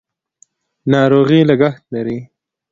ناروغي 0.91 1.39
لګښت 1.49 1.83
لري. 1.93 2.19